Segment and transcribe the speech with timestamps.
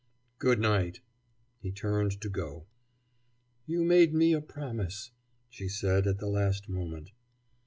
[0.39, 0.99] "Good night."
[1.59, 2.65] He turned to go.
[3.67, 5.11] "You made me a promise,"
[5.47, 7.11] she said at the last moment.